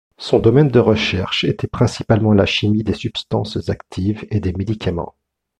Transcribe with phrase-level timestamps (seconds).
[0.17, 5.13] Son domaine de recherche était principalement la chimie des substances actives et des médicaments.